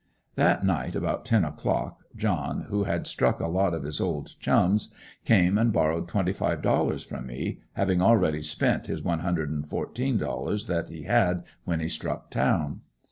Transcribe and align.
That 0.33 0.65
night 0.65 0.95
about 0.95 1.25
ten 1.25 1.45
o'clock 1.45 2.01
John, 2.15 2.61
who 2.69 2.85
had 2.85 3.05
struck 3.05 3.39
a 3.39 3.45
lot 3.47 3.75
of 3.75 3.83
his 3.83 4.01
old 4.01 4.33
chums, 4.39 4.91
came 5.25 5.59
and 5.59 5.71
borrowed 5.71 6.07
twenty 6.07 6.33
five 6.33 6.63
dollars 6.63 7.03
from 7.03 7.27
me, 7.27 7.59
having 7.73 8.01
already 8.01 8.41
spent 8.41 8.87
his 8.87 9.03
one 9.03 9.19
hundred 9.19 9.51
and 9.51 9.63
fourteen 9.67 10.17
dollars 10.17 10.65
that 10.65 10.89
he 10.89 11.03
had 11.03 11.43
when 11.65 11.81
he 11.81 11.87
struck 11.87 12.31
town. 12.31 12.81